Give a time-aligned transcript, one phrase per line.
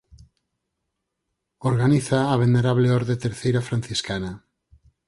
[1.69, 4.31] Organízaa a Venerable Orde Terceira Franciscana.